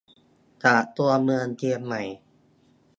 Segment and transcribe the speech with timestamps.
[0.63, 2.01] จากตัวเมืองเชียงใหม่